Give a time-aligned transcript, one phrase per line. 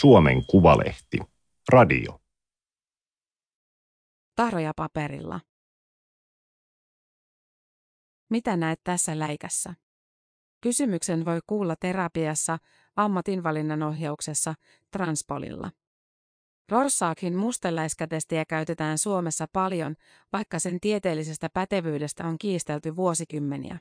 [0.00, 1.18] Suomen Kuvalehti.
[1.68, 2.20] Radio.
[4.34, 5.40] Tahroja paperilla.
[8.30, 9.74] Mitä näet tässä läikässä?
[10.60, 12.58] Kysymyksen voi kuulla terapiassa,
[12.96, 14.54] ammatinvalinnan ohjauksessa,
[14.92, 15.70] transpolilla.
[16.68, 19.94] Rorsaakin musteläiskätestiä käytetään Suomessa paljon,
[20.32, 23.78] vaikka sen tieteellisestä pätevyydestä on kiistelty vuosikymmeniä.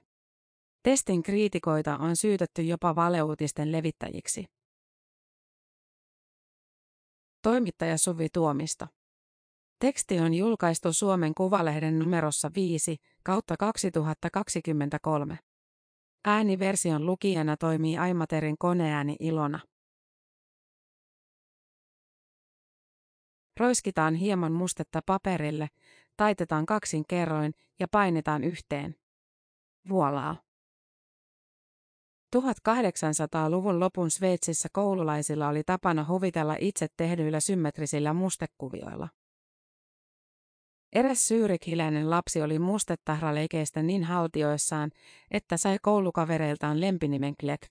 [0.83, 4.54] Testin kriitikoita on syytetty jopa valeuutisten levittäjiksi.
[7.45, 8.87] Toimittaja Suvi Tuomisto.
[9.79, 15.39] Teksti on julkaistu Suomen Kuvalehden numerossa 5 kautta 2023.
[16.25, 19.59] Ääniversion lukijana toimii Aimaterin koneääni Ilona.
[23.59, 25.67] Roiskitaan hieman mustetta paperille,
[26.17, 28.95] taitetaan kaksin kerroin ja painetaan yhteen.
[29.89, 30.44] Vuolaa.
[32.35, 39.09] 1800-luvun lopun Sveitsissä koululaisilla oli tapana huvitella itse tehdyillä symmetrisillä mustekuvioilla.
[40.93, 44.91] Eräs syyrikiläinen lapsi oli mustetahraleikeistä niin haltioissaan,
[45.31, 47.61] että sai koulukavereiltaan lempinimen Klek.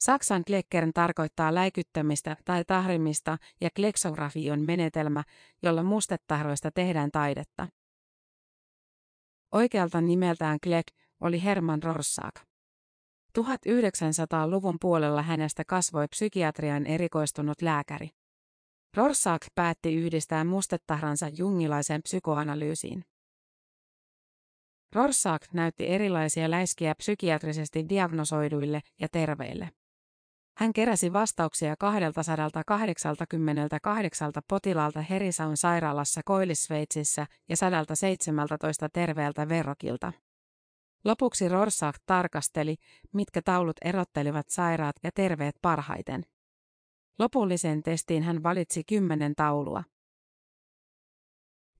[0.00, 5.22] Saksan Kleckern tarkoittaa läikyttämistä tai tahrimista ja kleksografi on menetelmä,
[5.62, 7.68] jolla mustetahroista tehdään taidetta.
[9.52, 10.88] Oikealta nimeltään Kleck
[11.20, 12.53] oli Hermann Rorschach.
[13.38, 18.10] 1900-luvun puolella hänestä kasvoi psykiatrian erikoistunut lääkäri.
[18.96, 23.04] Rorschach päätti yhdistää mustetahransa jungilaiseen psykoanalyysiin.
[24.94, 29.70] Rorschach näytti erilaisia läiskiä psykiatrisesti diagnosoiduille ja terveille.
[30.58, 40.12] Hän keräsi vastauksia 288 potilaalta Herisaun sairaalassa Koillisveitsissä ja 117 terveeltä verrokilta.
[41.04, 42.76] Lopuksi Rorschach tarkasteli,
[43.12, 46.22] mitkä taulut erottelivat sairaat ja terveet parhaiten.
[47.18, 49.84] Lopulliseen testiin hän valitsi kymmenen taulua.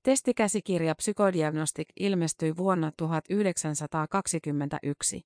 [0.03, 5.21] Testikäsikirja Psykodiagnostic ilmestyi vuonna 1921.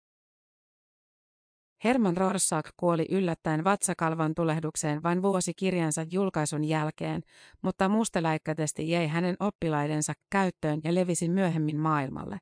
[1.84, 7.22] Herman Rorschach kuoli yllättäen vatsakalvan tulehdukseen vain vuosi kirjansa julkaisun jälkeen,
[7.62, 12.40] mutta musteläikkätesti jäi hänen oppilaidensa käyttöön ja levisi myöhemmin maailmalle.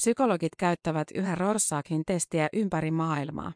[0.00, 3.52] Psykologit käyttävät yhä Rorschachin testiä ympäri maailmaa.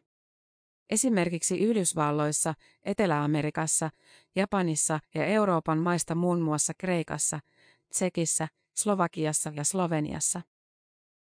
[0.89, 3.89] Esimerkiksi Yhdysvalloissa, Etelä-Amerikassa,
[4.35, 7.39] Japanissa ja Euroopan maista muun muassa Kreikassa,
[7.89, 8.47] Tsekissä,
[8.77, 10.41] Slovakiassa ja Sloveniassa.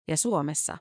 [0.08, 0.78] Ja Suomessa.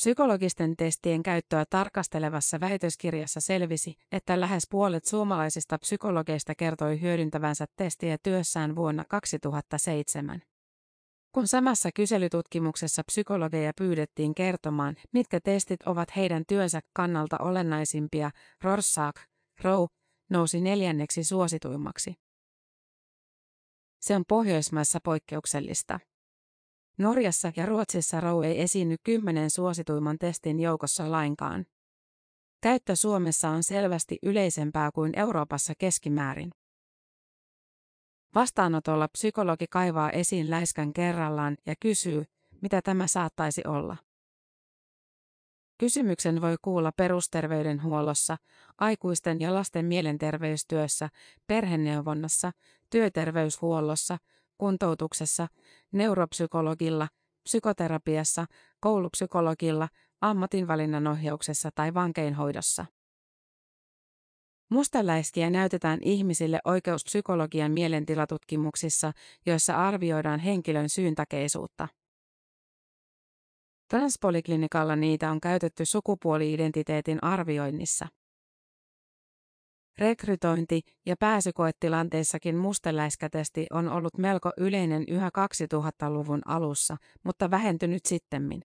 [0.00, 8.76] Psykologisten testien käyttöä tarkastelevassa väitöskirjassa selvisi, että lähes puolet suomalaisista psykologeista kertoi hyödyntävänsä testiä työssään
[8.76, 10.42] vuonna 2007.
[11.32, 18.30] Kun samassa kyselytutkimuksessa psykologeja pyydettiin kertomaan, mitkä testit ovat heidän työnsä kannalta olennaisimpia,
[18.62, 19.22] Rorschach,
[19.62, 19.86] Rowe,
[20.30, 22.14] nousi neljänneksi suosituimmaksi.
[24.00, 26.00] Se on Pohjoismaissa poikkeuksellista.
[26.98, 31.66] Norjassa ja Ruotsissa Rowe ei esiinny kymmenen suosituimman testin joukossa lainkaan.
[32.62, 36.50] Käyttö Suomessa on selvästi yleisempää kuin Euroopassa keskimäärin.
[38.38, 42.24] Vastaanotolla psykologi kaivaa esiin läiskän kerrallaan ja kysyy,
[42.62, 43.96] mitä tämä saattaisi olla.
[45.78, 48.36] Kysymyksen voi kuulla perusterveydenhuollossa,
[48.78, 51.08] aikuisten ja lasten mielenterveystyössä,
[51.46, 52.52] perheneuvonnassa,
[52.90, 54.18] työterveyshuollossa,
[54.58, 55.48] kuntoutuksessa,
[55.92, 57.08] neuropsykologilla,
[57.44, 58.46] psykoterapiassa,
[58.80, 59.88] koulupsykologilla,
[60.20, 62.86] ammatinvalinnan ohjauksessa tai vankeinhoidossa.
[64.70, 69.12] Mustaläiskiä näytetään ihmisille oikeuspsykologian mielentilatutkimuksissa,
[69.46, 71.88] joissa arvioidaan henkilön syyntakeisuutta.
[73.90, 78.06] Transpoliklinikalla niitä on käytetty sukupuoli-identiteetin arvioinnissa.
[79.98, 88.62] Rekrytointi- ja pääsykoetilanteissakin musteläiskätesti on ollut melko yleinen yhä 2000-luvun alussa, mutta vähentynyt sittemmin.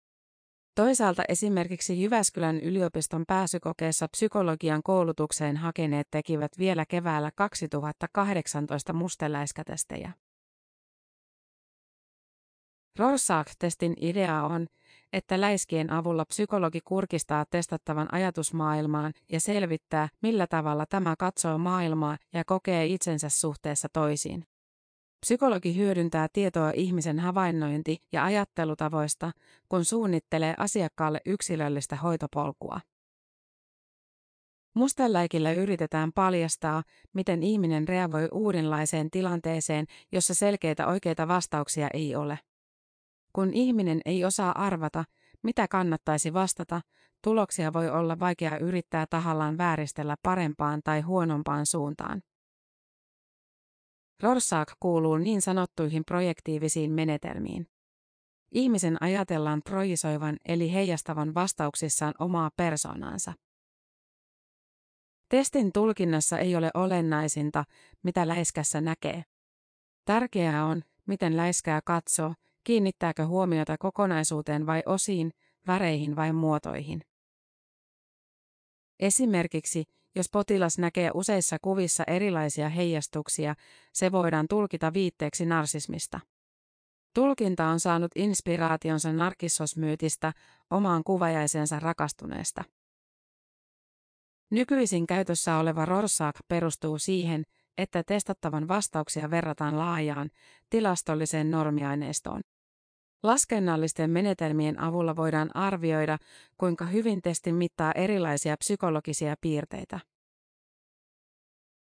[0.81, 10.12] Toisaalta esimerkiksi Jyväskylän yliopiston pääsykokeessa psykologian koulutukseen hakeneet tekivät vielä keväällä 2018 musteläiskätestejä.
[12.99, 14.67] Rorschach-testin idea on,
[15.12, 22.44] että läiskien avulla psykologi kurkistaa testattavan ajatusmaailmaan ja selvittää, millä tavalla tämä katsoo maailmaa ja
[22.44, 24.44] kokee itsensä suhteessa toisiin.
[25.20, 29.32] Psykologi hyödyntää tietoa ihmisen havainnointi- ja ajattelutavoista,
[29.69, 32.81] kun suunnittelee asiakkaalle yksilöllistä hoitopolkua.
[34.75, 36.82] Musteläikillä yritetään paljastaa,
[37.12, 42.38] miten ihminen reagoi uudenlaiseen tilanteeseen, jossa selkeitä oikeita vastauksia ei ole.
[43.32, 45.05] Kun ihminen ei osaa arvata,
[45.43, 46.81] mitä kannattaisi vastata,
[47.22, 52.22] tuloksia voi olla vaikea yrittää tahallaan vääristellä parempaan tai huonompaan suuntaan.
[54.22, 57.67] Rorschach kuuluu niin sanottuihin projektiivisiin menetelmiin.
[58.52, 63.32] Ihmisen ajatellaan projisoivan eli heijastavan vastauksissaan omaa persoonansa.
[65.28, 67.64] Testin tulkinnassa ei ole olennaisinta,
[68.02, 69.25] mitä läiskässä näkee.
[70.05, 72.34] Tärkeää on, miten läiskää katsoo,
[72.64, 75.31] kiinnittääkö huomiota kokonaisuuteen vai osiin,
[75.67, 77.02] väreihin vai muotoihin.
[79.00, 79.84] Esimerkiksi,
[80.15, 83.55] jos potilas näkee useissa kuvissa erilaisia heijastuksia,
[83.93, 86.21] se voidaan tulkita viitteeksi narsismista.
[87.15, 90.33] Tulkinta on saanut inspiraationsa narkissosmyytistä,
[90.71, 92.65] omaan kuvajaisensa rakastuneesta.
[94.51, 97.45] Nykyisin käytössä oleva Rorschach perustuu siihen,
[97.79, 100.31] että testattavan vastauksia verrataan laajaan,
[100.71, 102.41] tilastolliseen normiaineistoon.
[103.22, 106.19] Laskennallisten menetelmien avulla voidaan arvioida,
[106.58, 110.00] kuinka hyvin testi mittaa erilaisia psykologisia piirteitä.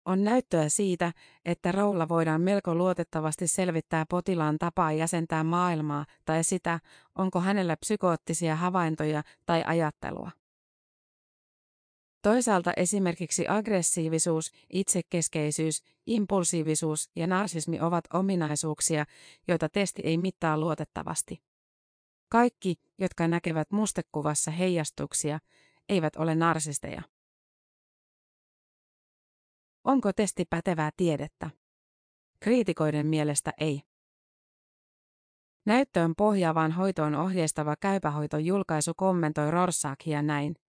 [0.05, 1.13] On näyttöä siitä,
[1.45, 6.81] että roulla voidaan melko luotettavasti selvittää potilaan tapaa jäsentää maailmaa tai sitä,
[7.19, 10.31] onko hänellä psykoottisia havaintoja tai ajattelua.
[12.29, 19.05] Toisaalta esimerkiksi aggressiivisuus, itsekeskeisyys, impulsiivisuus ja narsismi ovat ominaisuuksia,
[19.49, 21.43] joita testi ei mittaa luotettavasti.
[22.29, 25.39] Kaikki, jotka näkevät mustekuvassa heijastuksia,
[25.89, 27.03] eivät ole narsisteja.
[29.85, 31.51] Onko testi pätevää tiedettä?
[32.41, 33.83] Kriitikoiden mielestä ei.
[35.67, 40.68] Näyttöön pohjaavaan hoitoon ohjeistava käypähoitojulkaisu kommentoi Rorschachia näin.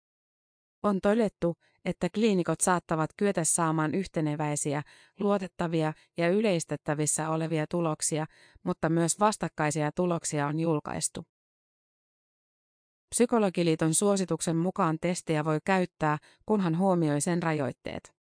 [0.84, 4.84] On todettu, että kliinikot saattavat kyetä saamaan yhteneväisiä,
[5.20, 8.26] luotettavia ja yleistettävissä olevia tuloksia,
[8.64, 11.26] mutta myös vastakkaisia tuloksia on julkaistu.
[13.10, 18.19] Psykologiliiton suosituksen mukaan testiä voi käyttää, kunhan huomioi sen rajoitteet.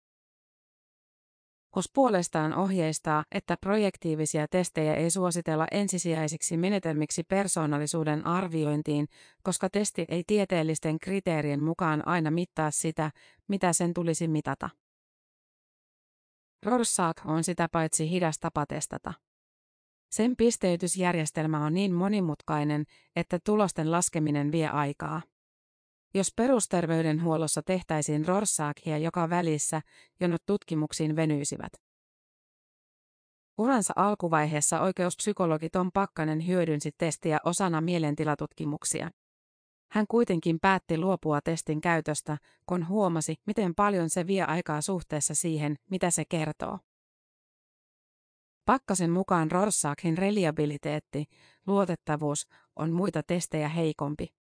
[1.77, 9.09] HUS puolestaan ohjeistaa, että projektiivisia testejä ei suositella ensisijaisiksi menetelmiksi persoonallisuuden arviointiin,
[9.43, 13.11] koska testi ei tieteellisten kriteerien mukaan aina mittaa sitä,
[13.49, 14.71] mitä sen tulisi mitata.
[16.63, 19.13] Rorschach on sitä paitsi hidas tapa testata.
[20.11, 22.85] Sen pisteytysjärjestelmä on niin monimutkainen,
[23.17, 25.23] että tulosten laskeminen vie aikaa.
[26.15, 29.83] Jos perusterveydenhuollossa tehtäisiin Rorschachia joka välissä,
[30.21, 31.73] jonot tutkimuksiin venyisivät.
[33.59, 39.11] Uransa alkuvaiheessa oikeuspsykologi Tom Pakkanen hyödynsi testiä osana mielentilatutkimuksia.
[39.93, 45.77] Hän kuitenkin päätti luopua testin käytöstä, kun huomasi, miten paljon se vie aikaa suhteessa siihen,
[45.91, 46.79] mitä se kertoo.
[48.65, 51.25] Pakkasen mukaan Rorschachin reliabiliteetti,
[51.67, 54.42] luotettavuus, on muita testejä heikompi.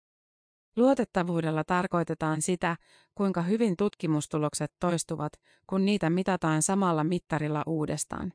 [0.77, 2.77] Luotettavuudella tarkoitetaan sitä,
[3.15, 5.33] kuinka hyvin tutkimustulokset toistuvat,
[5.67, 8.33] kun niitä mitataan samalla mittarilla uudestaan.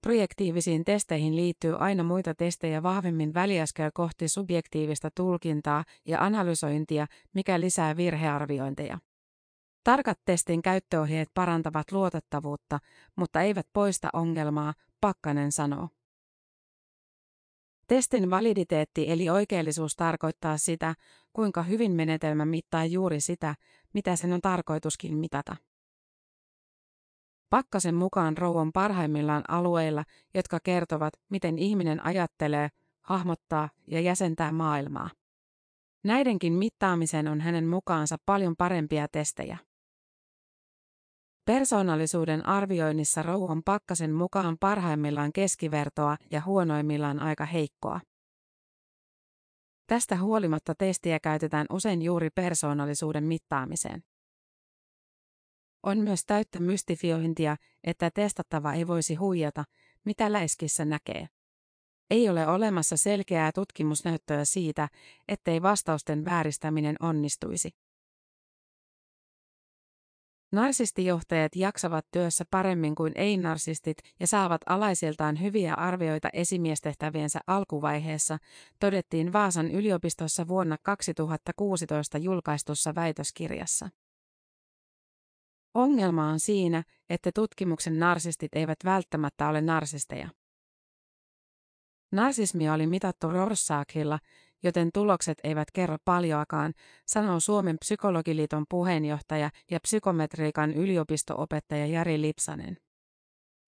[0.00, 7.96] Projektiivisiin testeihin liittyy aina muita testejä vahvemmin väliaskel kohti subjektiivista tulkintaa ja analysointia, mikä lisää
[7.96, 8.98] virhearviointeja.
[9.84, 12.78] Tarkat testin käyttöohjeet parantavat luotettavuutta,
[13.16, 15.88] mutta eivät poista ongelmaa, Pakkanen sanoo.
[17.88, 20.94] Testin validiteetti eli oikeellisuus tarkoittaa sitä,
[21.32, 23.54] kuinka hyvin menetelmä mittaa juuri sitä,
[23.94, 25.56] mitä sen on tarkoituskin mitata.
[27.50, 30.04] Pakkasen mukaan rou on parhaimmillaan alueilla,
[30.34, 32.68] jotka kertovat, miten ihminen ajattelee,
[33.00, 35.10] hahmottaa ja jäsentää maailmaa.
[36.04, 39.58] Näidenkin mittaamiseen on hänen mukaansa paljon parempia testejä.
[41.48, 48.00] Persoonallisuuden arvioinnissa Rouhon pakkasen mukaan parhaimmillaan keskivertoa ja huonoimmillaan aika heikkoa.
[49.86, 54.02] Tästä huolimatta testiä käytetään usein juuri persoonallisuuden mittaamiseen.
[55.82, 59.64] On myös täyttä mystifiointia, että testattava ei voisi huijata,
[60.04, 61.28] mitä läiskissä näkee.
[62.10, 64.88] Ei ole olemassa selkeää tutkimusnäyttöä siitä,
[65.28, 67.70] ettei vastausten vääristäminen onnistuisi.
[70.52, 78.38] Narsistijohtajat jaksavat työssä paremmin kuin ei-narsistit ja saavat alaisiltaan hyviä arvioita esimiestehtäviensä alkuvaiheessa,
[78.80, 83.88] todettiin Vaasan yliopistossa vuonna 2016 julkaistussa väitöskirjassa.
[85.74, 90.28] Ongelma on siinä, että tutkimuksen narsistit eivät välttämättä ole narsisteja.
[92.12, 94.18] Narsismi oli mitattu Rorschachilla,
[94.62, 96.72] joten tulokset eivät kerro paljoakaan,
[97.06, 102.76] sanoo Suomen psykologiliiton puheenjohtaja ja psykometriikan yliopistoopettaja Jari Lipsanen.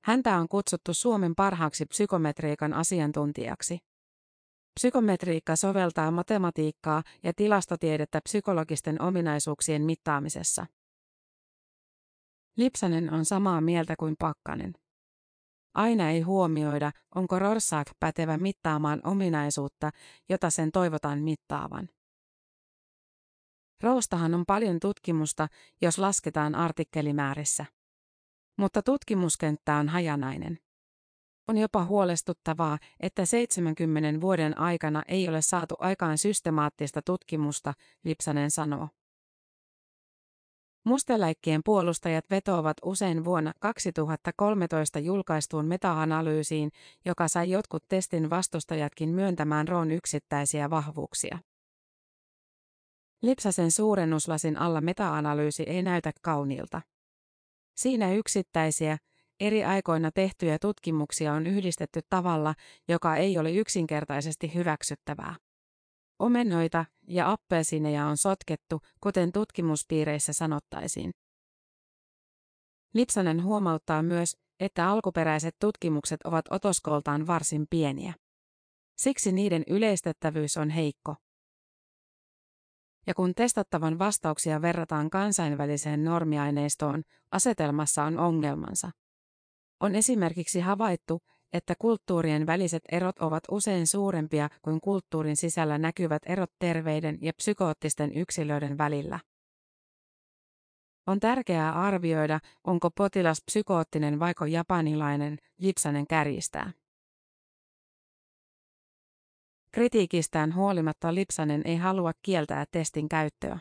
[0.04, 3.78] Häntä on kutsuttu Suomen parhaaksi psykometriikan asiantuntijaksi.
[4.80, 10.66] Psykometriikka soveltaa matematiikkaa ja tilastotiedettä psykologisten ominaisuuksien mittaamisessa.
[12.56, 14.74] Lipsanen on samaa mieltä kuin Pakkanen.
[15.74, 19.90] Aina ei huomioida, onko Rorschach pätevä mittaamaan ominaisuutta,
[20.28, 21.88] jota sen toivotaan mittaavan.
[23.82, 25.48] Roustahan on paljon tutkimusta,
[25.82, 27.66] jos lasketaan artikkelimäärissä.
[28.58, 30.58] Mutta tutkimuskenttä on hajanainen.
[31.48, 37.74] On jopa huolestuttavaa, että 70 vuoden aikana ei ole saatu aikaan systemaattista tutkimusta,
[38.04, 38.88] Lipsanen sanoo.
[40.84, 46.70] Musteläikkien puolustajat vetoavat usein vuonna 2013 julkaistuun meta-analyysiin,
[47.04, 51.38] joka sai jotkut testin vastustajatkin myöntämään Roon yksittäisiä vahvuuksia.
[53.22, 56.80] Lipsasen suurennuslasin alla meta-analyysi ei näytä kauniilta.
[57.76, 58.98] Siinä yksittäisiä,
[59.40, 62.54] eri aikoina tehtyjä tutkimuksia on yhdistetty tavalla,
[62.88, 65.34] joka ei ole yksinkertaisesti hyväksyttävää.
[66.20, 71.10] Omenoita ja appelsiineja on sotkettu, kuten tutkimuspiireissä sanottaisiin.
[72.94, 78.14] Lipsanen huomauttaa myös, että alkuperäiset tutkimukset ovat otoskoltaan varsin pieniä.
[78.96, 81.16] Siksi niiden yleistettävyys on heikko.
[83.06, 88.90] Ja kun testattavan vastauksia verrataan kansainväliseen normiaineistoon, asetelmassa on ongelmansa.
[89.80, 91.20] On esimerkiksi havaittu,
[91.52, 98.16] että kulttuurien väliset erot ovat usein suurempia kuin kulttuurin sisällä näkyvät erot terveiden ja psykoottisten
[98.16, 99.20] yksilöiden välillä.
[101.06, 106.72] On tärkeää arvioida, onko potilas psykoottinen vaiko japanilainen, Gibsonen kärjistää.
[109.72, 113.58] Kritiikistään huolimatta Lipsanen ei halua kieltää testin käyttöä.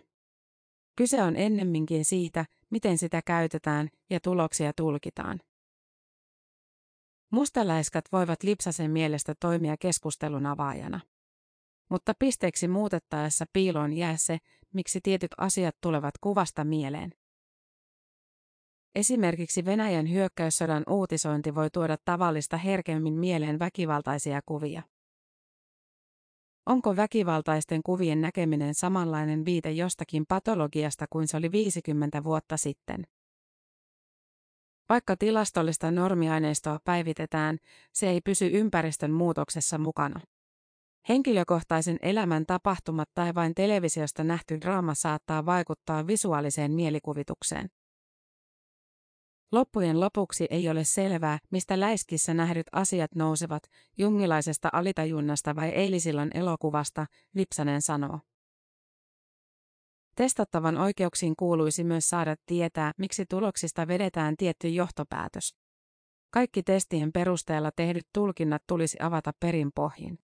[0.96, 5.40] Kyse on ennemminkin siitä, miten sitä käytetään ja tuloksia tulkitaan.
[7.32, 11.00] Mustaläiskät voivat Lipsasen mielestä toimia keskustelun avaajana.
[11.90, 14.38] Mutta pisteeksi muutettaessa piiloon jää se,
[14.74, 17.14] miksi tietyt asiat tulevat kuvasta mieleen.
[18.96, 24.82] Esimerkiksi Venäjän hyökkäyssodan uutisointi voi tuoda tavallista herkemmin mieleen väkivaltaisia kuvia.
[26.66, 33.08] Onko väkivaltaisten kuvien näkeminen samanlainen viite jostakin patologiasta kuin se oli 50 vuotta sitten?
[34.90, 37.58] Vaikka tilastollista normiaineistoa päivitetään,
[37.94, 40.20] se ei pysy ympäristön muutoksessa mukana.
[41.10, 47.70] Henkilökohtaisen elämän tapahtumat tai vain televisiosta nähty draama saattaa vaikuttaa visuaaliseen mielikuvitukseen.
[49.52, 53.64] Loppujen lopuksi ei ole selvää, mistä läiskissä nähdyt asiat nousevat,
[53.98, 58.20] jungilaisesta alitajunnasta vai eilisillan elokuvasta, Lipsanen sanoo.
[60.20, 65.56] Testattavan oikeuksiin kuuluisi myös saada tietää, miksi tuloksista vedetään tietty johtopäätös.
[66.32, 70.20] Kaikki testien perusteella tehdyt tulkinnat tulisi avata perinpohjin.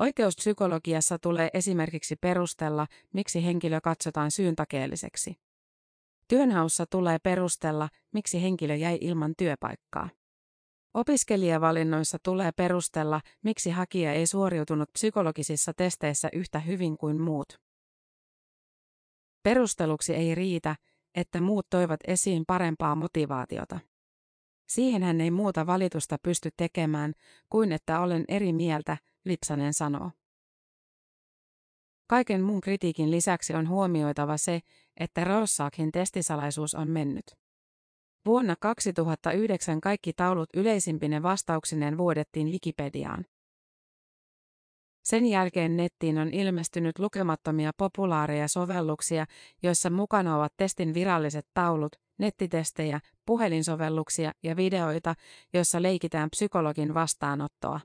[0.00, 5.36] Oikeuspsykologiassa tulee esimerkiksi perustella, miksi henkilö katsotaan syyntakeelliseksi.
[6.28, 10.08] Työnhaussa tulee perustella, miksi henkilö jäi ilman työpaikkaa.
[10.94, 17.65] Opiskelijavalinnoissa tulee perustella, miksi hakija ei suoriutunut psykologisissa testeissä yhtä hyvin kuin muut.
[19.46, 20.76] Perusteluksi ei riitä,
[21.14, 23.78] että muut toivat esiin parempaa motivaatiota.
[24.68, 27.12] Siihen hän ei muuta valitusta pysty tekemään
[27.50, 30.10] kuin että olen eri mieltä, Lipsanen sanoo.
[32.06, 34.60] Kaiken muun kritiikin lisäksi on huomioitava se,
[34.96, 37.26] että Rorsachin testisalaisuus on mennyt.
[38.24, 43.26] Vuonna 2009 kaikki taulut yleisimpine vastauksineen vuodettiin Wikipediaan.
[45.06, 49.26] Sen jälkeen nettiin on ilmestynyt lukemattomia populaareja sovelluksia,
[49.62, 55.14] joissa mukana ovat testin viralliset taulut, nettitestejä, puhelinsovelluksia ja videoita,
[55.52, 57.80] joissa leikitään psykologin vastaanottoa.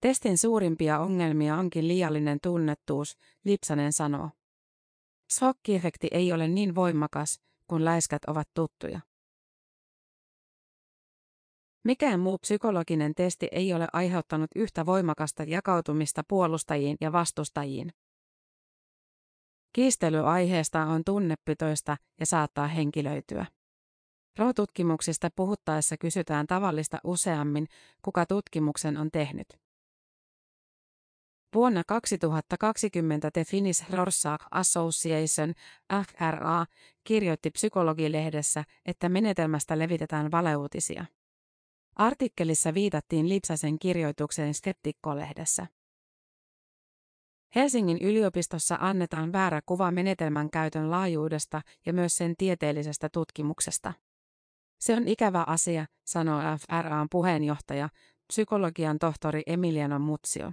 [0.00, 4.30] Testin suurimpia ongelmia onkin liiallinen tunnettuus, Lipsanen sanoo.
[5.32, 9.00] Shokkiefekti ei ole niin voimakas, kun läiskät ovat tuttuja.
[11.84, 17.92] Mikään muu psykologinen testi ei ole aiheuttanut yhtä voimakasta jakautumista puolustajiin ja vastustajiin.
[19.72, 23.46] Kiistely aiheesta on tunnepitoista ja saattaa henkilöityä.
[24.38, 27.66] Rootutkimuksista puhuttaessa kysytään tavallista useammin,
[28.02, 29.46] kuka tutkimuksen on tehnyt.
[31.54, 35.54] Vuonna 2020 The Finnish Rorschach Association,
[36.06, 36.66] FRA,
[37.04, 41.04] kirjoitti psykologilehdessä, että menetelmästä levitetään valeuutisia.
[41.96, 45.66] Artikkelissa viitattiin Lipsasen kirjoitukseen Skeptikko-lehdessä.
[47.54, 53.92] Helsingin yliopistossa annetaan väärä kuva menetelmän käytön laajuudesta ja myös sen tieteellisestä tutkimuksesta.
[54.80, 57.88] Se on ikävä asia, sanoo FRAn puheenjohtaja,
[58.26, 60.52] psykologian tohtori Emiliano Mutsio.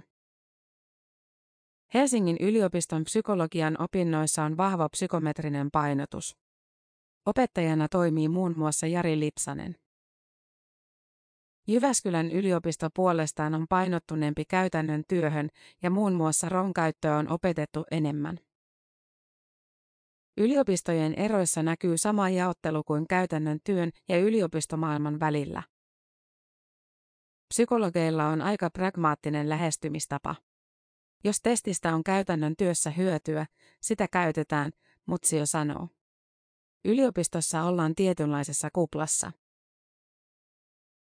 [1.94, 6.36] Helsingin yliopiston psykologian opinnoissa on vahva psykometrinen painotus.
[7.26, 9.76] Opettajana toimii muun muassa Jari Lipsanen.
[11.70, 15.48] Jyväskylän yliopisto puolestaan on painottuneempi käytännön työhön
[15.82, 18.38] ja muun muassa RON käyttöä on opetettu enemmän.
[20.38, 25.62] Yliopistojen eroissa näkyy sama jaottelu kuin käytännön työn ja yliopistomaailman välillä.
[27.48, 30.36] Psykologeilla on aika pragmaattinen lähestymistapa.
[31.24, 33.46] Jos testistä on käytännön työssä hyötyä,
[33.80, 34.72] sitä käytetään,
[35.06, 35.88] Mutsio sanoo.
[36.84, 39.32] Yliopistossa ollaan tietynlaisessa kuplassa.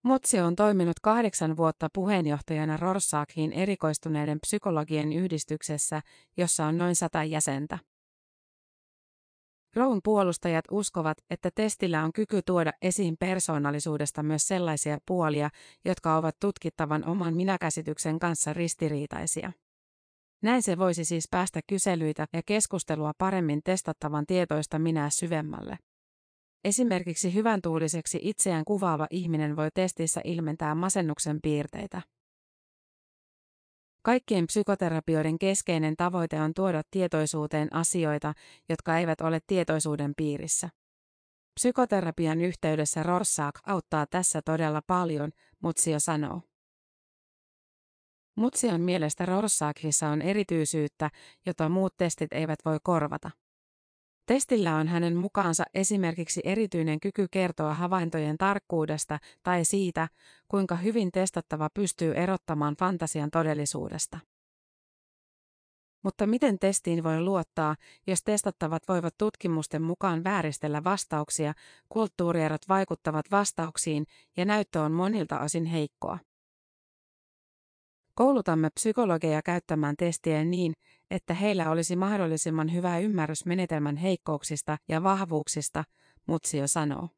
[0.07, 6.03] Mutsio on toiminut kahdeksan vuotta puheenjohtajana Rorsaakiin erikoistuneiden psykologien yhdistyksessä,
[6.37, 7.79] jossa on noin sata jäsentä.
[9.77, 15.51] Roun puolustajat uskovat, että testillä on kyky tuoda esiin persoonallisuudesta myös sellaisia puolia,
[15.85, 19.53] jotka ovat tutkittavan oman minäkäsityksen kanssa ristiriitaisia.
[20.43, 25.79] Näin se voisi siis päästä kyselyitä ja keskustelua paremmin testattavan tietoista minä syvemmälle.
[26.67, 32.03] Esimerkiksi hyvän tuuliseksi itseään kuvaava ihminen voi testissä ilmentää masennuksen piirteitä.
[34.03, 38.33] Kaikkien psykoterapioiden keskeinen tavoite on tuoda tietoisuuteen asioita,
[38.69, 40.69] jotka eivät ole tietoisuuden piirissä.
[41.55, 45.31] Psykoterapian yhteydessä Rorschach auttaa tässä todella paljon,
[45.63, 46.41] Mutsio sanoo.
[48.37, 51.11] Mutsion mielestä Rorschachissa on erityisyyttä,
[51.47, 53.31] jota muut testit eivät voi korvata.
[54.27, 60.09] Testillä on hänen mukaansa esimerkiksi erityinen kyky kertoa havaintojen tarkkuudesta tai siitä,
[60.49, 64.19] kuinka hyvin testattava pystyy erottamaan fantasian todellisuudesta.
[66.03, 71.55] Mutta miten testiin voi luottaa, jos testattavat voivat tutkimusten mukaan vääristellä vastauksia,
[71.89, 74.07] kulttuurierot vaikuttavat vastauksiin
[74.37, 76.19] ja näyttö on monilta osin heikkoa?
[78.19, 80.73] Koulutamme psykologeja käyttämään testiä niin,
[81.11, 85.85] että heillä olisi mahdollisimman hyvä ymmärrys menetelmän heikkouksista ja vahvuuksista,
[86.27, 87.09] Mutsio sanoo.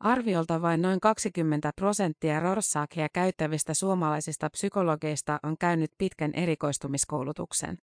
[0.00, 7.78] Arviolta vain noin 20 prosenttia Rorsaakia käyttävistä suomalaisista psykologeista on käynyt pitkän erikoistumiskoulutuksen.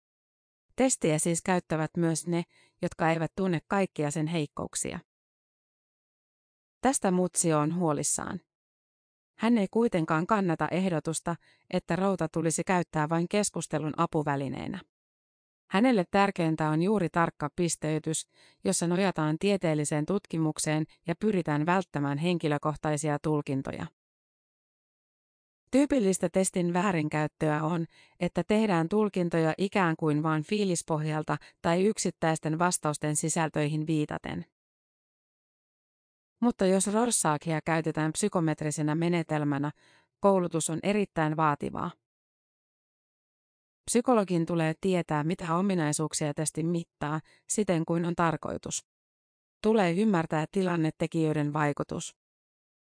[0.76, 2.44] Testiä siis käyttävät myös ne,
[2.82, 5.00] jotka eivät tunne kaikkia sen heikkouksia.
[6.82, 8.40] Tästä Mutsio on huolissaan.
[9.38, 11.36] Hän ei kuitenkaan kannata ehdotusta,
[11.72, 14.80] että routa tulisi käyttää vain keskustelun apuvälineenä.
[15.70, 18.28] Hänelle tärkeintä on juuri tarkka pisteytys,
[18.64, 23.86] jossa nojataan tieteelliseen tutkimukseen ja pyritään välttämään henkilökohtaisia tulkintoja.
[25.72, 27.86] Tyypillistä testin väärinkäyttöä on,
[28.20, 34.46] että tehdään tulkintoja ikään kuin vain fiilispohjalta tai yksittäisten vastausten sisältöihin viitaten.
[36.40, 39.72] Mutta jos Rorsaakia käytetään psykometrisenä menetelmänä,
[40.20, 41.92] koulutus on erittäin vaativaa.
[43.86, 47.20] Psykologin tulee tietää, mitä ominaisuuksia testi mittaa,
[47.50, 48.86] siten kuin on tarkoitus.
[49.64, 52.16] Tulee ymmärtää tilannetekijöiden vaikutus.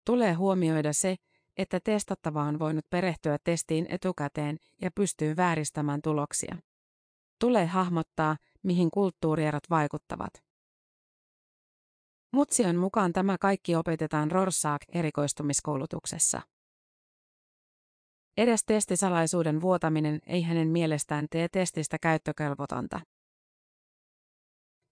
[0.07, 1.17] Tulee huomioida se,
[1.57, 6.57] että testattava on voinut perehtyä testiin etukäteen ja pystyy vääristämään tuloksia.
[7.41, 10.46] Tulee hahmottaa, mihin kulttuurierot vaikuttavat.
[12.33, 16.43] Mutsion mukaan tämä kaikki opetetaan Rorschach-erikoistumiskoulutuksessa.
[18.37, 23.01] Edes testisalaisuuden vuotaminen ei hänen mielestään tee testistä käyttökelvotonta.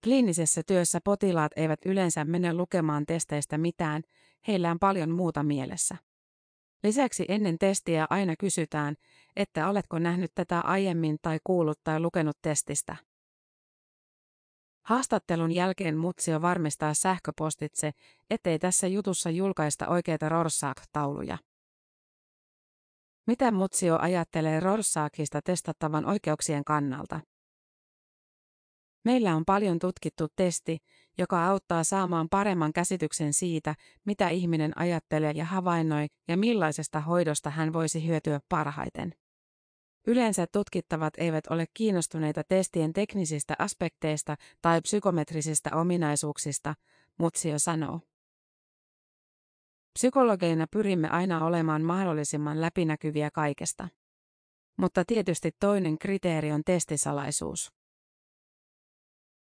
[0.03, 4.03] Kliinisessä työssä potilaat eivät yleensä mene lukemaan testeistä mitään,
[4.47, 5.97] heillä on paljon muuta mielessä.
[6.83, 8.95] Lisäksi ennen testiä aina kysytään,
[9.35, 12.95] että oletko nähnyt tätä aiemmin tai kuullut tai lukenut testistä.
[14.85, 17.91] Haastattelun jälkeen Mutsio varmistaa sähköpostitse,
[18.29, 21.37] ettei tässä jutussa julkaista oikeita Rorschach-tauluja.
[23.27, 27.19] Mitä Mutsio ajattelee Rorschachista testattavan oikeuksien kannalta?
[29.05, 30.77] Meillä on paljon tutkittu testi,
[31.17, 37.73] joka auttaa saamaan paremman käsityksen siitä, mitä ihminen ajattelee ja havainnoi ja millaisesta hoidosta hän
[37.73, 39.13] voisi hyötyä parhaiten.
[40.07, 46.75] Yleensä tutkittavat eivät ole kiinnostuneita testien teknisistä aspekteista tai psykometrisistä ominaisuuksista,
[47.19, 47.99] Mutsio sanoo.
[49.93, 53.87] Psykologeina pyrimme aina olemaan mahdollisimman läpinäkyviä kaikesta.
[54.77, 57.73] Mutta tietysti toinen kriteeri on testisalaisuus.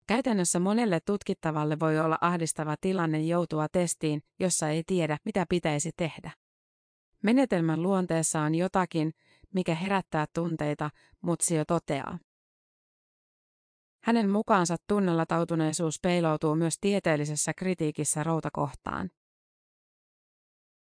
[0.07, 6.31] Käytännössä monelle tutkittavalle voi olla ahdistava tilanne joutua testiin, jossa ei tiedä, mitä pitäisi tehdä.
[7.21, 9.13] Menetelmän luonteessa on jotakin,
[9.53, 10.89] mikä herättää tunteita,
[11.21, 12.19] Mutsio toteaa.
[14.03, 19.09] Hänen mukaansa tunnelatautuneisuus peiloutuu myös tieteellisessä kritiikissä routakohtaan.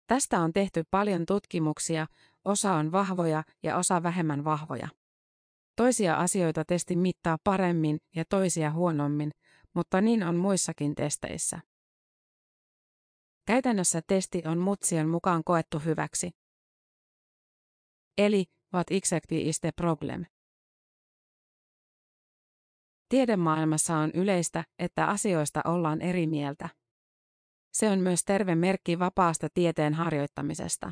[0.08, 2.08] Tästä on tehty paljon tutkimuksia,
[2.46, 4.88] osa on vahvoja ja osa vähemmän vahvoja.
[5.76, 9.32] Toisia asioita testi mittaa paremmin ja toisia huonommin,
[9.74, 11.60] mutta niin on muissakin testeissä.
[13.46, 16.32] Käytännössä testi on mutsien mukaan koettu hyväksi.
[18.18, 20.26] Eli, what exactly is the problem?
[23.10, 26.70] Tiedemaailmassa on yleistä, että asioista ollaan eri mieltä.
[27.74, 30.92] Se on myös terve merkki vapaasta tieteen harjoittamisesta.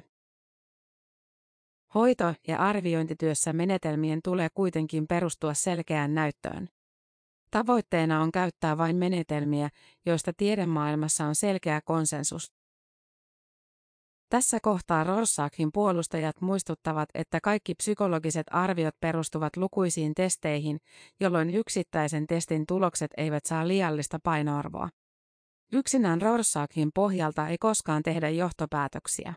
[1.96, 6.70] Hoito- ja arviointityössä menetelmien tulee kuitenkin perustua selkeään näyttöön.
[7.52, 9.70] Tavoitteena on käyttää vain menetelmiä,
[10.06, 12.59] joista tiedemaailmassa on selkeä konsensus.
[14.30, 20.78] Tässä kohtaa Rorsachin puolustajat muistuttavat, että kaikki psykologiset arviot perustuvat lukuisiin testeihin,
[21.20, 24.90] jolloin yksittäisen testin tulokset eivät saa liiallista painoarvoa.
[25.74, 29.34] Yksinään Rorsachin pohjalta ei koskaan tehdä johtopäätöksiä.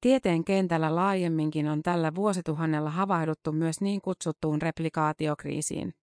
[0.00, 5.94] Tieteen kentällä laajemminkin on tällä vuosituhannella havahduttu myös niin kutsuttuun replikaatiokriisiin.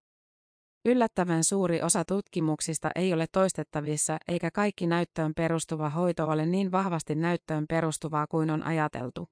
[0.85, 7.15] Yllättävän suuri osa tutkimuksista ei ole toistettavissa eikä kaikki näyttöön perustuva hoito ole niin vahvasti
[7.15, 9.29] näyttöön perustuvaa kuin on ajateltu.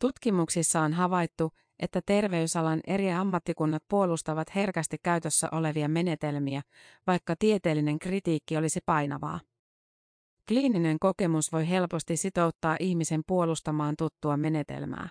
[0.00, 6.62] Tutkimuksissa on havaittu, että terveysalan eri ammattikunnat puolustavat herkästi käytössä olevia menetelmiä,
[7.06, 9.40] vaikka tieteellinen kritiikki olisi painavaa.
[10.48, 15.08] Kliininen kokemus voi helposti sitouttaa ihmisen puolustamaan tuttua menetelmää.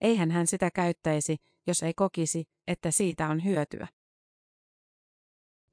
[0.00, 1.36] Eihän hän sitä käyttäisi,
[1.66, 3.88] jos ei kokisi, että siitä on hyötyä.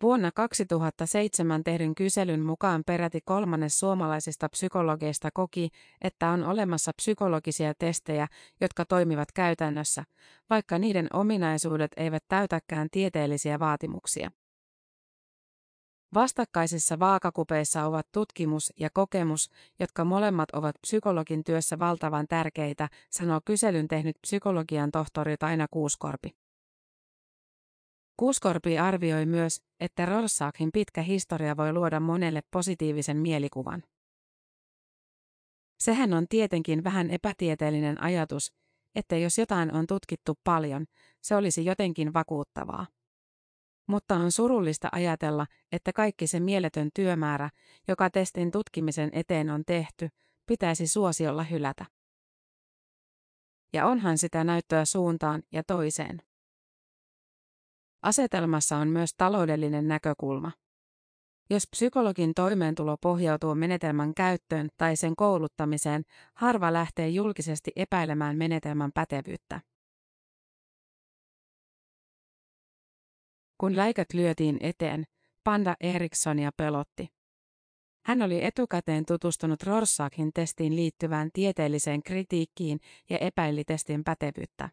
[0.04, 5.70] Vuonna 2007 tehdyn kyselyn mukaan peräti kolmannes suomalaisista psykologeista koki,
[6.02, 8.28] että on olemassa psykologisia testejä,
[8.62, 10.04] jotka toimivat käytännössä,
[10.50, 14.32] vaikka niiden ominaisuudet eivät täytäkään tieteellisiä vaatimuksia.
[16.14, 23.88] Vastakkaisissa vaakakupeissa ovat tutkimus ja kokemus, jotka molemmat ovat psykologin työssä valtavan tärkeitä, sanoo kyselyn
[23.88, 26.30] tehnyt psykologian tohtori Taina Kuuskorpi.
[28.18, 33.84] Kuuskorpi arvioi myös, että Rorsachin pitkä historia voi luoda monelle positiivisen mielikuvan.
[35.80, 38.54] Sehän on tietenkin vähän epätieteellinen ajatus,
[38.96, 40.86] että jos jotain on tutkittu paljon,
[41.22, 42.86] se olisi jotenkin vakuuttavaa.
[43.88, 47.50] Mutta on surullista ajatella, että kaikki se mieletön työmäärä,
[47.88, 50.10] joka testin tutkimisen eteen on tehty,
[50.46, 51.86] pitäisi suosiolla hylätä.
[53.74, 56.22] Ja onhan sitä näyttöä suuntaan ja toiseen.
[58.02, 60.52] Asetelmassa on myös taloudellinen näkökulma.
[61.50, 69.62] Jos psykologin toimeentulo pohjautuu menetelmän käyttöön tai sen kouluttamiseen, harva lähtee julkisesti epäilemään menetelmän pätevyyttä.
[73.58, 75.04] Kun läikät lyötiin eteen,
[75.44, 77.08] Panda Erikssonia pelotti.
[78.06, 84.70] Hän oli etukäteen tutustunut Rorsachin testiin liittyvään tieteelliseen kritiikkiin ja epäili testin pätevyyttä.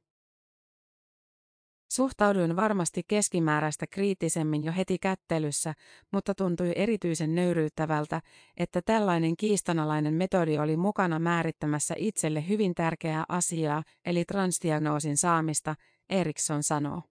[1.90, 5.74] Suhtauduin varmasti keskimääräistä kriittisemmin jo heti kättelyssä,
[6.12, 8.20] mutta tuntui erityisen nöyryyttävältä,
[8.56, 15.74] että tällainen kiistanalainen metodi oli mukana määrittämässä itselle hyvin tärkeää asiaa, eli transdiagnoosin saamista,
[16.08, 17.02] Eriksson sanoo.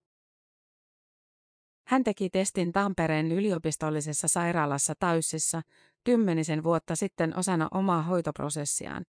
[1.87, 5.61] Hän teki testin Tampereen yliopistollisessa sairaalassa Tayssissa
[6.03, 9.05] kymmenisen vuotta sitten osana omaa hoitoprosessiaan.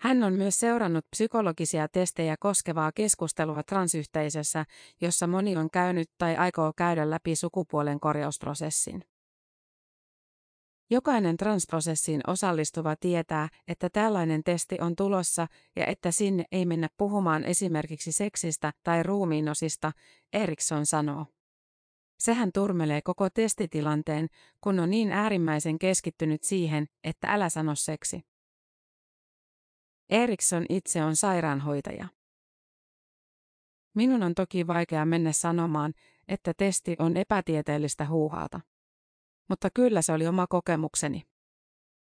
[0.00, 4.64] Hän on myös seurannut psykologisia testejä koskevaa keskustelua transyhteisössä,
[5.00, 9.04] jossa moni on käynyt tai aikoo käydä läpi sukupuolen korjausprosessin.
[10.90, 17.44] Jokainen transprosessiin osallistuva tietää, että tällainen testi on tulossa ja että sinne ei mennä puhumaan
[17.44, 19.92] esimerkiksi seksistä tai ruumiinosista,
[20.32, 21.26] Eriksson sanoo.
[22.18, 24.28] Sehän turmelee koko testitilanteen,
[24.60, 28.22] kun on niin äärimmäisen keskittynyt siihen, että älä sano seksi.
[30.10, 32.08] Eriksson itse on sairaanhoitaja.
[33.94, 35.94] Minun on toki vaikea mennä sanomaan,
[36.28, 38.60] että testi on epätieteellistä huuhaata.
[39.48, 41.22] Mutta kyllä se oli oma kokemukseni.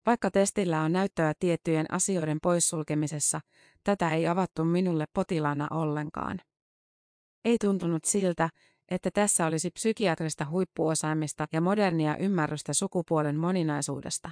[0.06, 3.42] Vaikka testillä on näyttöä tiettyjen asioiden poissulkemisessa,
[3.84, 6.42] tätä ei avattu minulle potilaana ollenkaan.
[7.46, 8.50] Ei tuntunut siltä,
[8.92, 14.32] että tässä olisi psykiatrista huippuosaamista ja modernia ymmärrystä sukupuolen moninaisuudesta.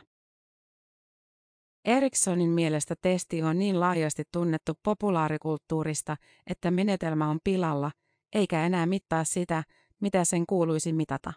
[1.86, 6.18] Erikssonin mielestä testi on niin laajasti tunnettu populaarikulttuurista,
[6.48, 7.92] että menetelmä on pilalla,
[8.36, 9.64] eikä enää mittaa sitä,
[10.02, 11.34] mitä sen kuuluisi mitata.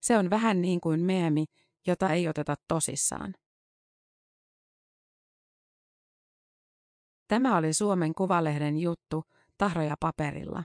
[0.00, 1.44] Se on vähän niin kuin meemi,
[1.86, 3.34] jota ei oteta tosissaan.
[7.28, 9.24] Tämä oli Suomen Kuvalehden juttu,
[9.58, 10.64] tahroja paperilla.